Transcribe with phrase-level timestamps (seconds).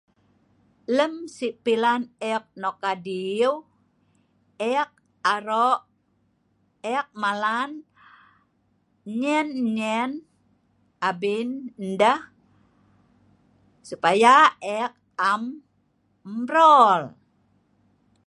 [0.97, 2.01] Lem sii pilan
[2.33, 3.55] ek nok adiuew,
[4.77, 4.91] ek
[5.33, 5.81] arok,
[6.97, 7.71] ek malan,
[9.19, 10.11] nyen nyen
[11.09, 11.49] abin
[11.99, 12.21] deh,
[13.87, 14.35] supaya
[14.81, 14.91] ek
[15.31, 15.43] am
[16.39, 17.01] mbrol...